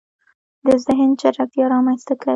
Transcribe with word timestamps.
د 0.65 0.67
زهن 0.85 1.09
چټکتیا 1.21 1.65
رامنځته 1.73 2.13
کوي 2.19 2.29